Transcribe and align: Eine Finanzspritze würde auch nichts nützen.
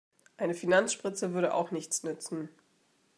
Eine 0.37 0.55
Finanzspritze 0.55 1.35
würde 1.35 1.53
auch 1.53 1.69
nichts 1.69 2.01
nützen. 2.01 2.49